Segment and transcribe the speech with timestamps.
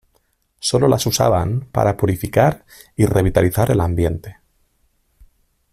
[0.59, 2.65] Sólo las usaban para purificar
[2.95, 4.37] y revitalizar el ambiente.